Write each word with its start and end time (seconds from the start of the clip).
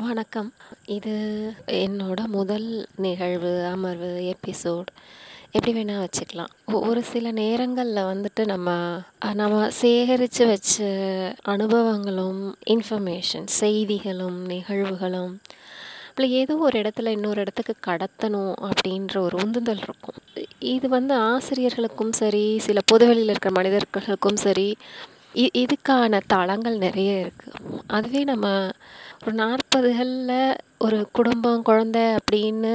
வணக்கம். 0.00 0.52
இது 0.86 1.12
என்னோட 1.66 2.26
முதல் 2.26 2.86
நிகழ்வு, 2.96 3.64
அமர்வு, 3.64 4.34
எபிசோட் 4.34 4.84
எப்படி 5.50 5.84
வேணால் 5.84 6.06
வச்சுக்கலாம். 6.06 6.72
ஒரு 6.72 7.02
சில 7.02 7.30
நேரங்களில் 7.30 8.02
வந்துட்டு 8.02 8.44
நம்ம 8.44 8.98
நம்ம 9.34 9.70
சேகரித்து 9.70 10.46
வச்ச 10.46 10.84
அனுபவங்களும், 11.48 12.54
இன்ஃபர்மேஷன் 12.66 13.46
செய்திகளும், 13.46 14.48
நிகழ்வுகளும் 14.48 15.40
நம்மள 16.16 16.28
ஏதோ 16.28 16.56
ஒரு 16.56 16.80
இடத்துல 16.80 17.06
இன்னொரு 17.06 17.40
இடத்துக்கு 17.40 17.74
கடத்தணும் 17.86 18.70
அப்படின்ற 18.70 19.18
ஒரு 19.18 19.38
உந்துதல் 19.42 19.80
இருக்கும். 19.82 20.14
இது 20.58 20.88
வந்து 20.88 21.14
ஆசிரியர்களுக்கும் 21.14 22.12
சரி, 22.12 22.58
சில 22.58 22.80
பொதுவெளியில் 22.86 23.28
இருக்கிற 23.28 23.54
மனிதர்களுக்கும் 23.54 24.36
சரி, 24.36 24.76
இ 25.42 25.44
இதுக்கான 25.62 26.20
தளங்கள் 26.26 26.76
நிறைய 26.78 27.10
இருக்குது 27.24 27.80
அதுவே 27.86 28.22
நம்ம 28.24 28.46
ஒரு 29.24 29.34
40கள்ல 29.42 30.32
ஒரு 30.78 30.98
குடும்பம், 31.12 31.62
குழந்தை 31.62 32.04
அப்படின்னு 32.16 32.72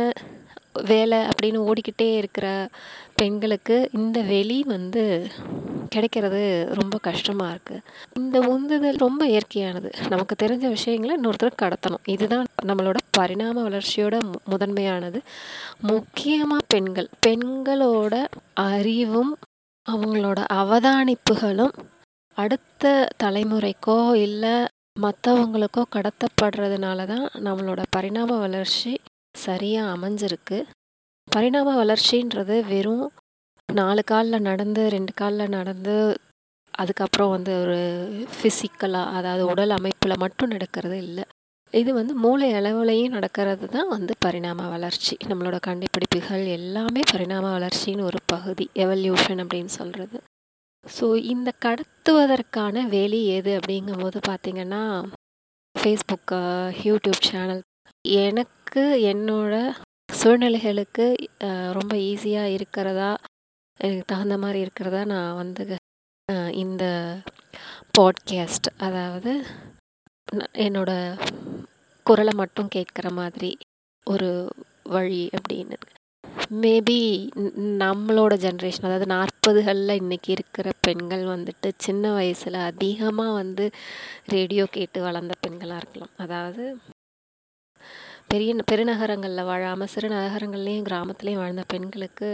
வேலை 0.91 1.20
அப்படின்னு 1.29 1.59
ஓடிக்கிட்டே 1.70 2.07
இருக்கிற 2.15 2.47
பெண்களுக்கு 3.15 3.75
இந்த 3.93 4.17
வெளி 4.31 4.57
வந்து 4.73 5.03
கிடைக்கிறது 5.89 6.41
ரொம்ப 6.79 6.95
கஷ்டமாக 7.07 7.53
இருக்குது 7.55 7.81
இந்த 8.20 8.37
உந்துதல் 8.53 9.01
ரொம்ப 9.05 9.21
இயற்கையானது. 9.27 9.89
நமக்கு 10.09 10.35
தெரிஞ்ச 10.43 10.65
விஷயங்களை 10.67 11.15
இன்னொருத்தருக்கு 11.17 11.63
கடத்தணும். 11.63 12.03
இதுதான் 12.05 12.48
நம்மளோட 12.65 12.99
பரிணாம 13.17 13.63
வளர்ச்சியோட 13.67 14.17
மு 14.29 14.37
முதன்மையானது. 14.53 15.21
முக்கியமாக 15.91 16.67
பெண்கள். 16.67 17.09
பெண்களோட 17.27 18.13
அறிவும், 18.70 19.34
அவங்களோட 19.87 20.39
அவதானிப்புகளும் 20.62 21.75
அடுத்த 22.38 23.09
தலைமுறைக்கோ, 23.23 24.13
இல்லை 24.13 24.66
மற்றவங்களுக்கோ 24.99 25.84
கடத்தப்படுறதுனால 25.95 27.05
தான் 27.05 27.26
நம்மளோட 27.34 27.81
பரிணாம 27.90 28.38
வளர்ச்சி 28.40 28.99
சரியாக 29.38 29.91
அமைஞ்சிருக்கு. 29.95 30.63
பரிணாம 31.27 31.85
வளர்ச்சின்றது 31.85 32.65
வெறும் 32.65 33.12
நாலு 33.70 34.04
காலில் 34.04 34.41
நடந்து, 34.41 34.90
ரெண்டு 34.90 35.13
காலில் 35.13 35.49
நடந்து, 35.49 36.18
அதுக்கப்புறம் 36.73 37.29
வந்து 37.29 37.62
ஒரு 37.62 37.79
ஃபிசிக்கலாக 38.35 39.13
அதாவது 39.18 39.45
உடல் 39.45 39.70
அமைப்பில் 39.70 40.18
மட்டும் 40.18 40.49
நடக்கிறது 40.49 40.98
இல்லை 40.98 41.23
இது 41.73 41.93
வந்து 41.93 42.13
மூளை 42.16 42.54
அளவுலையும் 42.54 43.10
நடக்கிறது 43.10 43.68
தான் 43.68 43.88
வந்து 43.88 44.13
பரிணாம 44.20 44.70
வளர்ச்சி. 44.70 45.18
நம்மளோட 45.27 45.57
கண்டுபிடிப்புகள் 45.60 46.45
எல்லாமே 46.45 47.01
பரிணாம 47.12 47.51
வளர்ச்சியின் 47.51 48.01
ஒரு 48.01 48.18
பகுதி. 48.26 48.70
எவல்யூஷன் 48.76 49.41
அப்படின்னு 49.43 49.66
சொல்கிறது 49.66 50.20
ஸோ 50.84 51.05
இந்த 51.24 51.49
கடத்துவதற்கான 51.65 52.84
வேலை 52.87 53.20
எது 53.27 53.51
அப்படிங்கும்போது 53.60 54.20
பார்த்தீங்கன்னா, 54.29 54.82
ஃபேஸ்புக்கு 55.76 56.40
யூடியூப் 56.84 57.21
சேனல். 57.27 57.62
எனக்கு 58.21 58.84
என்னோட 59.12 59.54
சூழ்நிலைகளுக்கு 60.13 61.05
ரொம்ப 61.71 61.93
ஈஸியாக 62.10 62.54
இருக்கிறதா, 62.57 63.12
எனக்கு 63.79 64.06
தகுந்த 64.06 64.38
மாதிரி 64.38 64.59
இருக்கிறதா 64.59 65.01
நான் 65.06 65.35
வந்து 65.35 65.63
இந்த 66.63 66.84
பாட்காஸ்ட் 67.97 68.68
அதாவது 68.79 69.31
என்னோட 70.66 70.91
குரலை 72.06 72.34
மட்டும் 72.34 72.69
கேட்குற 72.75 73.07
மாதிரி 73.12 73.51
ஒரு 74.07 74.29
வழி 74.90 75.23
அப்படின்னு. 75.38 75.78
மேபி 76.52 76.97
நம்மளோட 77.81 78.34
ஜென்ரேஷன் 78.44 78.88
அதாவது 78.88 79.06
நாற்பதுகளில் 79.13 80.00
இன்றைக்கி 80.00 80.30
இருக்கிற 80.30 80.69
பெண்கள் 80.81 81.24
வந்துட்டு 81.25 81.69
சின்ன 81.78 82.12
வயசில் 82.13 82.57
அதிகமாக 82.69 83.35
வந்து 83.38 83.66
ரேடியோ 84.25 84.63
கேட்டு 84.72 85.00
வளர்ந்த 85.02 85.34
பெண்களாக 85.44 85.79
இருக்கலாம். 85.81 86.12
அதாவது 86.18 86.63
பெரிய 88.28 88.56
பெருநகரங்களில் 88.72 89.47
வாழாமல் 89.50 89.91
சிறு 89.94 90.09
நகரங்கள்லேயும் 90.09 90.88
கிராமத்துலேயும் 90.90 91.41
வாழ்ந்த 91.44 91.63
பெண்களுக்கு 91.68 92.29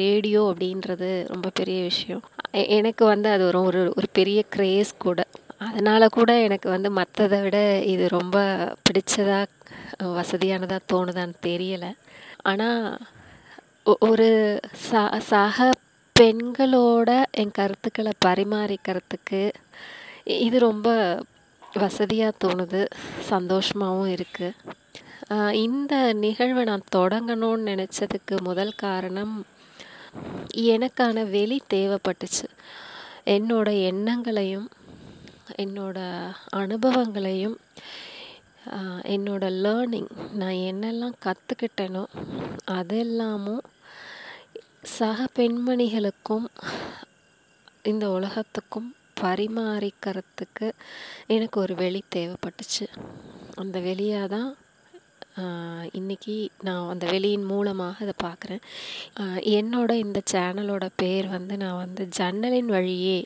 ரேடியோ 0.00 0.42
அப்படின்றது 0.52 1.10
ரொம்ப 1.32 1.50
பெரிய 1.54 1.80
விஷயம். 1.82 2.22
எனக்கு 2.78 3.04
வந்து 3.04 3.28
அது 3.28 3.44
ஒரு 3.46 3.60
ஒரு 3.62 3.82
ஒரு 3.96 4.08
பெரிய 4.12 4.40
க்ரேஸ் 4.56 4.92
கூட. 4.98 5.20
அதனால் 5.68 6.14
கூட 6.18 6.30
எனக்கு 6.46 6.68
வந்து 6.68 6.88
மற்றதை 7.00 7.38
விட 7.42 7.58
இது 7.94 8.06
ரொம்ப 8.08 8.36
பிடிச்சதாக 8.86 9.44
வசதியானதாக 10.18 10.88
தோணுதான்னு 10.92 11.36
தெரியலை 11.48 11.90
ஆனால் 12.42 12.80
ஒரு 13.94 14.28
ச 14.84 15.00
சக 15.28 15.66
பெண்களோட 16.16 17.10
என் 17.40 17.52
கருத்துக்களை 17.58 18.12
பரிமாறிக்கிறதுக்கு 18.24 19.40
இது 20.44 20.56
ரொம்ப 20.64 20.88
வசதியாக 21.82 22.38
தோணுது. 22.44 22.80
சந்தோஷமாகவும் 23.30 24.10
இருக்குது 24.14 25.44
இந்த 25.66 25.94
நிகழ்வை 26.24 26.64
நான் 26.70 26.90
தொடங்கணும்னு 26.96 27.68
நினச்சதுக்கு 27.70 28.34
முதல் 28.48 28.74
காரணம், 28.84 29.36
எனக்கான 30.74 31.24
வெளி 31.36 31.60
தேவைப்பட்டுச்சு. 31.74 32.46
என்னோட 33.36 33.68
எண்ணங்களையும், 33.90 34.68
என்னோட 35.64 35.98
அனுபவங்களையும், 36.62 37.56
என்னோட 39.14 39.44
லேர்னிங் 39.64 40.12
நான் 40.42 40.60
என்னெல்லாம் 40.70 41.16
கற்றுக்கிட்டேனோ 41.26 42.04
அதெல்லாமும் 42.76 43.64
சக 44.94 45.20
பெண்மணிகளுக்கும், 45.36 46.46
இந்த 47.90 48.04
உலகத்துக்கும் 48.16 48.88
பரிமாறிக்கிறதுக்கு 49.20 50.66
எனக்கு 51.34 51.56
ஒரு 51.62 51.74
வெளி 51.80 52.00
தேவைப்பட்டுச்சு. 52.16 52.86
அந்த 53.62 53.76
வெளியாக 53.86 54.30
தான் 54.34 54.48
இன்றைக்கி 55.98 55.98
இன்னைக்கு 55.98 56.34
நான் 56.66 56.90
அந்த 56.92 57.04
வெளியின் 57.14 57.48
மூலமாக 57.52 58.04
அதை 58.04 58.14
பார்க்குறேன். 58.24 58.62
என்னோட 59.58 59.90
இந்த 60.04 60.18
சேனலோட 60.32 60.86
பேர் 61.02 61.26
வந்து 61.34 61.56
நான் 61.62 61.80
வந்து 61.84 62.04
ஜன்னலின் 62.18 62.70
வழியே 62.76 63.18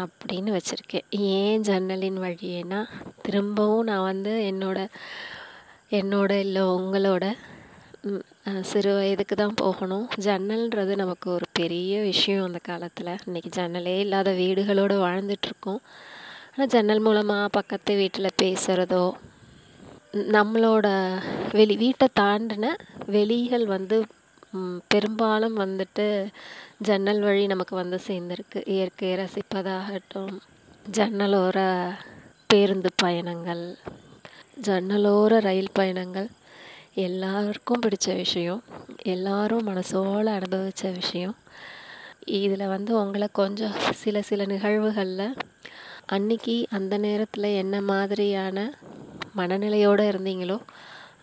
அப்படின்னு 0.00 0.50
வச்சுருக்கேன் 0.56 1.08
ஏன் 1.36 1.64
ஜன்னலின் 1.68 2.18
வழியேனா 2.26 2.80
திரும்பவும் 3.24 3.88
நான் 3.90 4.08
வந்து 4.10 4.34
என்னோட 4.50 4.80
என்னோட 6.00 6.32
இல்லை 6.46 6.64
உங்களோட 6.78 7.24
சிறு 8.70 8.92
வயதுக்கு 8.96 9.34
தான் 9.36 9.58
போகணும். 9.60 10.06
ஜன்னல்ன்றது 10.26 10.92
நமக்கு 11.00 11.26
ஒரு 11.34 11.46
பெரிய 11.58 12.00
விஷயம் 12.08 12.46
அந்த 12.46 12.60
காலத்தில் 12.68 13.10
இன்றைக்கி 13.26 13.50
ஜன்னலே 13.58 13.94
இல்லாத 14.04 14.30
வீடுகளோட 14.40 14.94
வாழ்ந்துட்டுருக்கோம். 15.04 15.82
ஆனால் 16.52 16.70
ஜன்னல் 16.74 17.04
மூலமாக 17.06 17.52
பக்கத்து 17.58 17.92
வீட்டில் 18.00 18.38
பேசுகிறதோ 18.42 19.04
நம்மளோட 20.36 20.86
வெளி 21.58 21.76
வீட்டை 21.84 22.08
தாண்டின 22.20 22.72
வெளிகள் 23.16 23.66
வந்து 23.74 23.98
பெரும்பாலும் 24.92 25.56
வந்துட்டு 25.64 26.06
ஜன்னல் 26.88 27.22
வழி 27.26 27.44
நமக்கு 27.52 27.74
வந்து 27.82 27.98
சேர்ந்துருக்கு 28.08 28.60
இயற்கையை 28.74 29.14
ரசிப்பதாகட்டும், 29.20 30.34
ஜன்னலோர 30.96 31.58
பேருந்து 32.50 32.90
பயணங்கள், 33.02 33.64
ஜன்னலோர 34.66 35.38
ரயில் 35.48 35.76
பயணங்கள் 35.78 36.28
எல்லாருக்கும் 36.96 37.80
பிடிச்ச 37.86 38.14
விஷயம். 38.14 38.62
எல்லாரும் 39.02 39.66
மனசோல 39.66 40.24
அனுபவித்த 40.24 40.90
விஷயம். 40.90 41.36
இதில் 42.38 42.66
வந்து 42.66 42.92
உங்களை 43.00 43.28
கொஞ்சம் 43.32 43.76
சில 43.92 44.22
சில 44.22 44.44
நிகழ்வுகளில் 44.44 45.36
அன்னைக்கு 46.06 46.66
அந்த 46.70 46.94
நேரத்தில் 46.98 47.56
என்ன 47.62 47.80
மாதிரியான 47.80 48.58
மனநிலையோடு 49.36 50.04
இருந்தீங்களோ, 50.10 50.58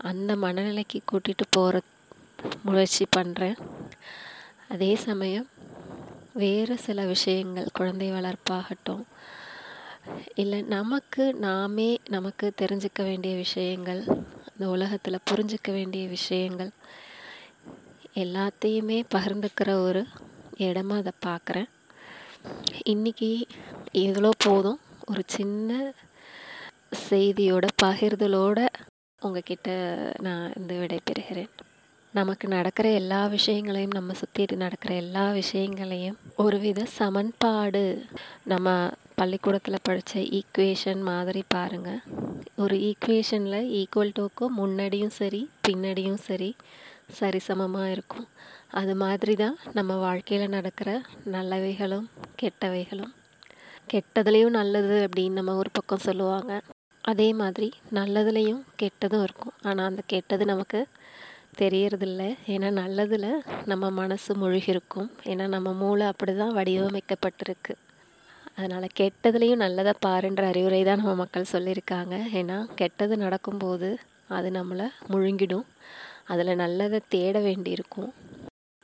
அந்த 0.02 0.36
மனநிலைக்கு 0.36 1.00
கூட்டிகிட்டு 1.12 1.46
போகிற 1.50 1.82
முயற்சி 2.64 3.06
பண்ணுறேன் 3.18 3.58
அதே 4.68 4.96
சமயம் 4.96 5.48
வேறு 6.34 6.78
சில 6.78 7.06
விஷயங்கள், 7.06 7.68
குழந்தை 7.74 8.12
வளர்ப்பாகட்டும், 8.12 9.04
இல்லை 10.36 10.62
நமக்கு 10.62 11.34
நாமே 11.34 11.90
நமக்கு 12.08 12.54
தெரிஞ்சுக்க 12.62 13.02
வேண்டிய 13.04 13.36
விஷயங்கள், 13.36 14.04
இந்த 14.60 14.72
உலகத்தில் 14.72 15.26
புரிஞ்சுக்க 15.32 15.72
வேண்டிய 15.72 16.08
விஷயங்கள் 16.08 16.70
எல்லாத்தையுமே 18.14 19.04
பகிர்ந்துக்கிற 19.16 19.70
ஒரு 19.84 20.06
இடமா 20.58 21.02
அதை 21.02 21.12
பார்க்குறேன். 21.26 21.70
இன்னைக்கு 22.84 23.48
இவ்வளோ 23.94 24.30
போதும். 24.38 24.80
ஒரு 25.06 25.22
சின்ன 25.26 25.94
செய்தியோட, 27.10 27.68
பகிர்தலோட 27.84 28.68
உங்ககிட்ட 29.22 29.70
நான் 30.20 30.52
வந்து 30.56 30.76
விடைபெறுகிறேன். 30.80 31.50
நமக்கு 32.12 32.48
நடக்கிற 32.48 32.90
எல்லா 32.90 33.28
விஷயங்களையும், 33.28 33.96
நம்ம 33.96 34.14
சுற்றி 34.14 34.56
நடக்கிற 34.56 34.96
எல்லா 34.96 35.32
விஷயங்களையும் 35.32 36.18
ஒருவித 36.36 36.86
சமன்பாடு 36.86 38.06
நம்ம 38.44 38.90
பள்ளிக்கூடத்தில் 39.16 39.84
படித்த 39.84 40.20
ஈக்குவேஷன் 40.20 41.02
மாதிரி 41.02 41.44
பாருங்கள் 41.48 42.28
ஒரு 42.56 42.76
ஈக்குவேஷனில் 42.80 43.70
ஈக்குவல் 43.80 44.16
டோக்கு 44.20 44.46
முன்னாடியும் 44.58 45.16
சரி, 45.18 45.50
பின்னாடியும் 45.68 46.22
சரி, 46.28 46.56
சரிசமமாக 47.20 47.92
இருக்கும். 47.92 48.28
அது 48.72 48.96
மாதிரி 48.96 49.36
தான் 49.36 49.56
நம்ம 49.74 49.96
வாழ்க்கையில் 49.96 50.50
நடக்கிற 50.50 50.90
நல்லவைகளும், 51.26 52.08
கெட்டவைகளும். 52.42 53.14
கெட்டதுலேயும் 53.94 54.58
நல்லது 54.60 55.08
அப்படின்னு 55.08 55.40
நம்ம 55.40 55.56
ஒரு 55.56 55.70
பக்கம் 55.74 56.06
சொல்லுவாங்க. 56.08 56.52
அதே 57.04 57.34
மாதிரி 57.34 57.70
நல்லதுலேயும் 57.94 58.64
கெட்டதும் 58.82 59.24
இருக்கும் 59.24 59.54
ஆனால் 59.64 59.86
அந்த 59.86 60.02
கெட்டது 60.08 60.46
நமக்கு 60.46 60.88
தெரியறதில்ல 61.58 62.24
ஏன்னா 62.48 62.70
நல்லதில் 62.72 63.30
நம்ம 63.66 63.90
மனசு 63.90 64.36
மூழ்கிருக்கும் 64.36 65.10
ஏன்னா 65.26 65.48
நம்ம 65.48 65.74
மூளை 65.74 66.06
அப்படி 66.08 66.36
தான் 66.36 66.56
வடிவமைக்கப்பட்டிருக்கு 66.56 67.74
அதனால் 68.60 68.96
கெட்டதுலேயும் 69.00 69.64
நல்லதை 69.64 69.94
பாருன்ற 70.06 70.44
அறிவுரை 70.52 70.80
தான் 70.88 71.00
நம்ம 71.02 71.14
மக்கள் 71.22 71.52
சொல்லியிருக்காங்க. 71.54 72.16
ஏன்னா 72.40 72.58
கெட்டது 72.80 73.16
நடக்கும்போது 73.26 73.90
அது 74.38 74.50
நம்மளை 74.58 74.88
முழுங்கிடும். 75.12 75.68
அதில் 76.34 76.60
நல்லதை 76.64 77.00
தேட 77.16 77.36
வேண்டியிருக்கும். 77.48 78.12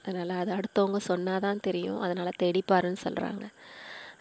அதனால் 0.06 0.34
அது 0.42 0.52
அடுத்தவங்க 0.58 1.00
சொன்னால் 1.10 1.44
தான் 1.46 1.64
தெரியும். 1.68 2.00
அதனால் 2.06 2.40
தேடிப்பாருன்னு 2.44 3.04
சொல்கிறாங்க 3.06 3.46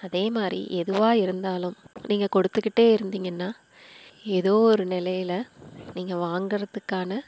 அதே 0.06 0.22
மாதிரி 0.36 0.60
எதுவாக 0.80 1.20
இருந்தாலும் 1.24 1.76
நீங்கள் 2.10 2.34
கொடுத்துக்கிட்டே 2.36 2.86
இருந்தீங்கன்னா 2.96 3.50
ஏதோ 4.38 4.54
ஒரு 4.70 4.84
நிலையில் 4.94 5.38
நீங்கள் 5.96 6.22
வாங்கிறதுக்கான 6.26 7.20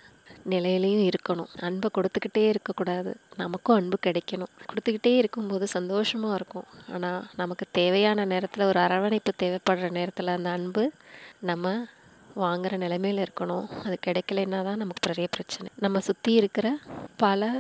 நிலையிலையும் 0.51 1.11
இருக்கணும். 1.11 1.51
அன்பை 1.61 1.91
கொடுத்துக்கிட்டே 1.95 2.49
இருக்கக்கூடாது. 2.49 3.17
நமக்கும் 3.37 3.77
அன்பு 3.77 3.99
கிடைக்கணும். 4.07 4.53
கொடுத்துக்கிட்டே 4.69 5.17
இருக்கும்போது 5.17 5.67
சந்தோஷமாக 5.67 6.35
இருக்கும். 6.35 6.65
ஆனால் 6.93 7.25
நமக்கு 7.37 7.67
தேவையான 7.71 8.25
நேரத்தில் 8.25 8.65
ஒரு 8.65 8.81
அரவணைப்பு 8.81 9.33
தேவைப்படுற 9.43 9.91
நேரத்தில் 9.91 10.27
அந்த 10.27 10.51
அன்பு 10.51 10.93
நம்ம 11.41 11.87
வாங்குகிற 12.35 12.77
நிலைமையில் 12.77 13.27
இருக்கணும். 13.27 13.67
அது 13.85 13.99
கிடைக்கலன்னா 14.07 14.63
தான் 14.63 14.83
நமக்கு 14.83 15.09
பெரிய 15.09 15.27
பிரச்சனை. 15.31 15.71
நம்ம 15.79 16.01
சுற்றி 16.01 16.33
இருக்கிற 16.33 16.79
பல 17.17 17.59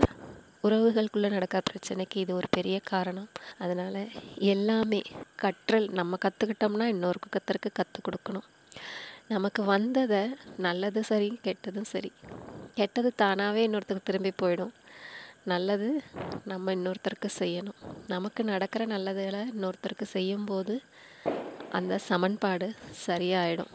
உறவுகளுக்குள்ளே 0.62 1.30
நடக்கிற 1.30 1.62
பிரச்சனைக்கு 1.70 2.16
இது 2.16 2.34
ஒரு 2.34 2.46
பெரிய 2.50 2.80
காரணம். 2.84 3.28
அதனால் 3.58 4.00
எல்லாமே 4.36 5.02
கற்றல் 5.36 5.88
நம்ம 5.90 6.18
கற்றுக்கிட்டோம்னா 6.24 6.86
இன்னொருக்கு 6.94 7.28
கற்றுருக்கு 7.30 7.70
கற்றுக் 7.72 8.06
கொடுக்கணும். 8.06 8.46
நமக்கு 9.28 9.64
வந்ததை 9.64 10.34
நல்லதும் 10.62 11.08
சரி 11.12 11.40
கெட்டதும் 11.44 11.90
சரி. 11.94 12.12
கெட்டது 12.78 13.10
தானாகவே 13.22 13.60
இன்னொருத்தருக்கு 13.68 14.08
திரும்பி 14.08 14.32
போயிடும். 14.42 14.72
நல்லது 15.52 15.88
நம்ம 16.50 16.74
இன்னொருத்தருக்கு 16.74 17.28
செய்யணும். 17.38 17.78
நமக்கு 18.14 18.40
நடக்கிற 18.52 18.82
நல்லதுகளை 18.94 19.42
இன்னொருத்தருக்கு 19.54 20.06
செய்யும்போது 20.16 20.74
அந்த 21.78 21.94
சமன்பாடு 22.08 22.68
சரியாயிடும். 23.06 23.72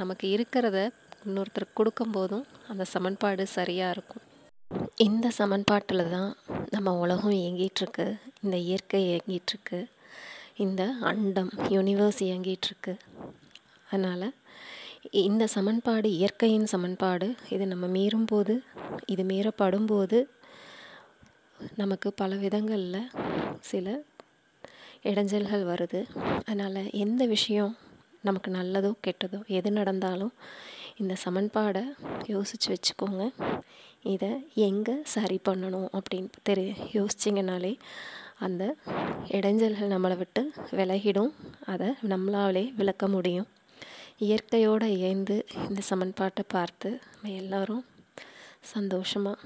நமக்கு 0.00 0.26
இருக்கிறத 0.36 0.78
இன்னொருத்தருக்கு 1.26 1.78
கொடுக்கும்போதும் 1.80 2.46
அந்த 2.72 2.84
சமன்பாடு 2.94 3.44
சரியாக 3.58 3.94
இருக்கும். 3.96 4.22
இந்த 5.06 5.26
சமன்பாட்டில் 5.40 6.10
தான் 6.16 6.30
நம்ம 6.74 6.94
உலகம் 7.02 7.36
இயங்கிகிட்ருக்கு 7.42 8.06
இந்த 8.42 8.56
இயற்கை 8.68 9.00
இயங்கிகிட்ருக்கு 9.10 9.78
இந்த 10.64 10.82
அண்டம் 11.10 11.52
யூனிவர்ஸ் 11.74 12.20
இயங்கிகிட்ருக்கு 12.28 12.94
அதனால் 13.90 14.26
இந்த 15.10 15.46
சமன்பாடு 15.46 16.12
இயற்கையின் 16.12 16.66
சமன்பாடு 16.66 17.34
இது 17.48 17.66
நம்ம 17.66 17.86
மீறும்போது 17.86 18.54
இது 19.06 19.22
மீறப்படும்போது 19.22 20.26
நமக்கு 21.74 22.12
பல 22.12 22.34
விதங்களில் 22.34 23.10
சில 23.60 24.02
இடைஞ்சல்கள் 25.02 25.64
வருது. 25.72 26.00
அதனால் 26.44 26.90
எந்த 26.90 27.26
விஷயம் 27.26 27.76
நமக்கு 28.22 28.50
நல்லதோ 28.50 28.92
கெட்டதோ 29.06 29.46
எது 29.46 29.70
நடந்தாலும் 29.70 30.32
இந்த 30.96 31.14
சமன்பாடை 31.24 31.82
யோசித்து 32.26 32.74
வச்சுக்கோங்க. 32.74 33.32
இதை 34.02 34.48
எங்கே 34.54 34.96
சரி 35.04 35.40
பண்ணணும் 35.48 35.88
அப்படின்னு 35.92 36.30
தெரி 36.42 36.72
யோசிச்சிங்கனாலே 36.92 37.76
அந்த 38.38 38.76
இடைஞ்சல்கள் 39.28 39.92
நம்மளை 39.94 40.16
விட்டு 40.16 40.52
விலகிடும். 40.70 41.32
அதை 41.66 41.94
நம்மளாலே 42.02 42.74
விளக்க 42.74 43.08
முடியும். 43.08 43.46
இயற்கையோடு 44.18 44.96
இயந்து 44.96 45.46
இந்த 45.68 45.80
சமன்பாட்டை 45.80 46.44
பார்த்து 46.48 47.00
நம்ம 47.12 47.36
எல்லோரும் 47.36 47.86
சந்தோஷமாக 48.60 49.40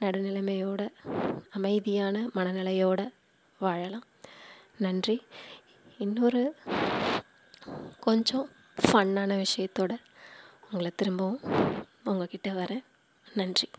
நடுநிலைமையோட 0.00 0.88
அமைதியான 1.50 2.28
மனநிலையோடு 2.34 3.12
வாழலாம். 3.58 4.04
நன்றி. 4.78 5.22
இன்னொரு 5.98 6.54
கொஞ்சம் 8.00 8.48
ஃபன்னான 8.82 9.44
விஷயத்தோட 9.44 9.96
உங்களை 10.64 10.92
திரும்பவும் 10.96 11.40
உங்ககிட்ட 12.04 12.50
வரேன். 12.50 12.84
நன்றி. 13.34 13.69